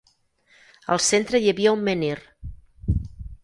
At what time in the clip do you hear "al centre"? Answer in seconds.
0.95-1.41